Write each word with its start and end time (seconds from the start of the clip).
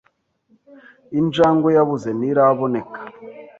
Injangwe 1.19 1.69
yabuze 1.77 2.09
ntiraboneka. 2.17 2.99